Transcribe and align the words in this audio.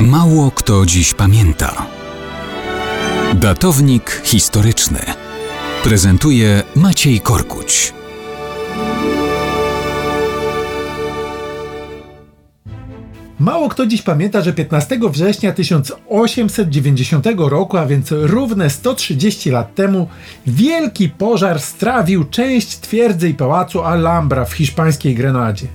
Mało 0.00 0.50
kto 0.50 0.86
dziś 0.86 1.14
pamięta. 1.14 1.86
Datownik 3.34 4.22
historyczny 4.24 4.98
prezentuje 5.84 6.62
Maciej 6.76 7.20
Korkuć. 7.20 7.92
Mało 13.38 13.68
kto 13.68 13.86
dziś 13.86 14.02
pamięta, 14.02 14.42
że 14.42 14.52
15 14.52 14.98
września 15.10 15.52
1890 15.52 17.26
roku, 17.36 17.76
a 17.76 17.86
więc 17.86 18.08
równe 18.10 18.70
130 18.70 19.50
lat 19.50 19.74
temu, 19.74 20.08
wielki 20.46 21.08
pożar 21.08 21.60
strawił 21.60 22.24
część 22.24 22.78
twierdzy 22.78 23.28
i 23.28 23.34
pałacu 23.34 23.82
Alhambra 23.82 24.44
w 24.44 24.52
hiszpańskiej 24.52 25.14
Grenadzie. 25.14 25.66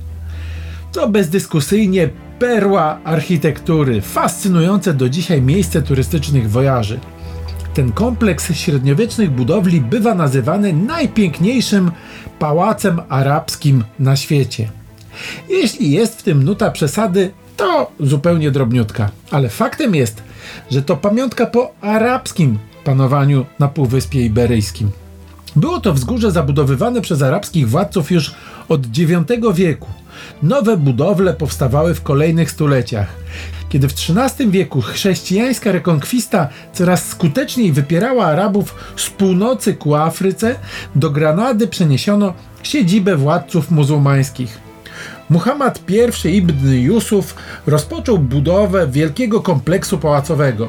To 0.92 1.10
bezdyskusyjnie 1.10 2.10
perła 2.42 3.00
architektury, 3.04 4.02
fascynujące 4.02 4.94
do 4.94 5.10
dzisiaj 5.10 5.42
miejsce 5.42 5.82
turystycznych 5.82 6.52
wojaży. 6.52 7.00
Ten 7.74 7.92
kompleks 7.92 8.54
średniowiecznych 8.54 9.32
budowli 9.32 9.82
bywa 9.82 10.16
nazywany 10.16 10.74
najpiękniejszym 10.74 11.92
pałacem 12.40 13.02
arabskim 13.10 13.84
na 14.00 14.16
świecie. 14.16 14.70
Jeśli 15.50 15.92
jest 15.92 16.20
w 16.20 16.24
tym 16.24 16.44
nuta 16.44 16.72
przesady, 16.72 17.32
to 17.58 17.92
zupełnie 18.00 18.52
drobniutka, 18.52 19.10
ale 19.32 19.50
faktem 19.50 19.96
jest, 19.96 20.24
że 20.72 20.82
to 20.82 20.98
pamiątka 20.98 21.46
po 21.46 21.72
arabskim 21.82 22.60
panowaniu 22.84 23.46
na 23.60 23.68
Półwyspie 23.68 24.26
Iberyjskim. 24.26 24.92
Było 25.56 25.80
to 25.80 25.94
wzgórze 25.94 26.32
zabudowywane 26.32 27.02
przez 27.02 27.22
arabskich 27.22 27.70
władców 27.70 28.12
już 28.12 28.36
od 28.70 28.98
IX 28.98 29.26
wieku. 29.54 29.88
Nowe 30.44 30.78
budowle 30.78 31.34
powstawały 31.34 31.96
w 31.96 32.04
kolejnych 32.04 32.52
stuleciach. 32.52 33.08
Kiedy 33.70 33.88
w 33.88 33.94
XIII 33.94 34.52
wieku 34.52 34.82
chrześcijańska 34.82 35.72
rekonkwista 35.72 36.50
coraz 36.74 37.08
skuteczniej 37.08 37.72
wypierała 37.72 38.26
Arabów 38.26 38.76
z 38.96 39.10
północy 39.10 39.74
ku 39.74 39.96
Afryce, 39.96 40.56
do 40.96 41.10
Granady 41.10 41.68
przeniesiono 41.68 42.34
siedzibę 42.64 43.16
władców 43.16 43.72
muzułmańskich. 43.72 44.60
Muhammad 45.30 45.80
I 46.26 46.36
ibn 46.36 46.74
Yusuf 46.74 47.36
rozpoczął 47.68 48.18
budowę 48.18 48.88
wielkiego 48.88 49.42
kompleksu 49.42 49.98
pałacowego. 49.98 50.68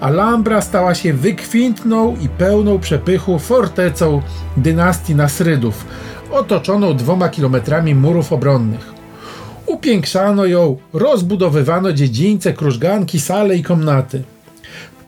Alhambra 0.00 0.62
stała 0.62 0.94
się 0.94 1.12
wykwintną 1.12 2.16
i 2.16 2.28
pełną 2.28 2.78
przepychu 2.78 3.38
fortecą 3.38 4.22
dynastii 4.56 5.14
Nasrydów, 5.14 5.84
otoczoną 6.30 6.94
dwoma 6.94 7.28
kilometrami 7.28 7.94
murów 7.94 8.32
obronnych. 8.32 8.92
Upiększano 9.66 10.46
ją, 10.46 10.76
rozbudowywano 10.92 11.92
dziedzińce, 11.92 12.52
krużganki, 12.52 13.20
sale 13.20 13.56
i 13.56 13.62
komnaty. 13.62 14.22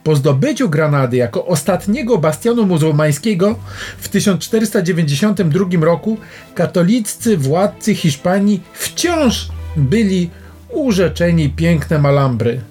Po 0.03 0.15
zdobyciu 0.15 0.69
Granady 0.69 1.17
jako 1.17 1.45
ostatniego 1.45 2.17
bastionu 2.17 2.65
muzułmańskiego 2.65 3.55
w 3.97 4.09
1492 4.09 5.85
roku 5.85 6.17
katoliccy 6.55 7.37
władcy 7.37 7.95
Hiszpanii 7.95 8.61
wciąż 8.73 9.49
byli 9.75 10.29
urzeczeni 10.69 11.49
pięknem 11.49 12.05
Alhambry. 12.05 12.61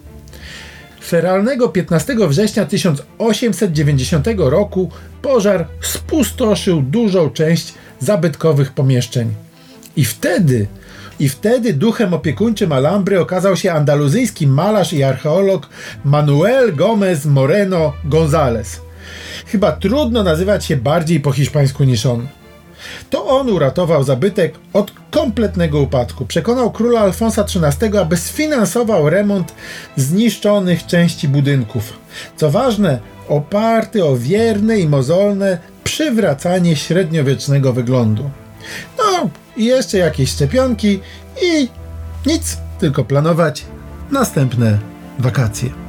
Feralnego 1.11 1.69
15 1.69 2.17
września 2.29 2.65
1890 2.65 4.27
roku 4.37 4.91
pożar 5.23 5.67
spustoszył 5.81 6.83
dużą 6.83 7.31
część 7.31 7.75
zabytkowych 8.01 8.73
pomieszczeń. 8.73 9.35
I 9.97 10.05
wtedy, 10.05 10.67
i 11.21 11.29
wtedy 11.29 11.73
duchem 11.73 12.15
opiekuńczym 12.15 12.73
Alhambry 12.73 13.21
okazał 13.21 13.57
się 13.57 13.73
andaluzyjski 13.73 14.47
malarz 14.47 14.93
i 14.93 15.03
archeolog 15.03 15.69
Manuel 16.05 16.77
Gomez 16.77 17.27
Moreno 17.27 17.93
González. 18.05 18.81
Chyba 19.47 19.73
trudno 19.73 20.23
nazywać 20.23 20.65
się 20.65 20.77
bardziej 20.77 21.21
po 21.21 21.33
hiszpańsku 21.33 21.85
niż 21.85 22.07
on. 22.07 22.29
To 23.11 23.27
on 23.27 23.51
uratował 23.51 24.05
zabytek 24.05 24.55
od 24.73 25.00
kompletnego 25.11 25.81
upadku. 25.81 26.27
Przekonał 26.27 26.71
króla 26.71 27.01
Alfonsa 27.01 27.45
XIII, 27.45 27.99
aby 27.99 28.17
sfinansował 28.17 29.11
remont 29.11 29.55
zniszczonych 29.97 30.87
części 30.87 31.29
budynków. 31.29 31.93
Co 32.37 32.51
ważne, 32.51 32.99
oparty 33.29 34.05
o 34.05 34.17
wierne 34.17 34.79
i 34.79 34.89
mozolne 34.89 35.59
przywracanie 35.85 36.77
średniowiecznego 36.77 37.73
wyglądu. 37.73 38.31
No 38.99 39.31
i 39.57 39.65
jeszcze 39.65 39.99
jakieś 39.99 40.31
szczepionki 40.31 41.01
i 41.43 41.69
nic, 42.27 42.59
tylko 42.79 43.05
planować 43.05 43.65
następne 44.11 44.79
wakacje. 45.19 45.80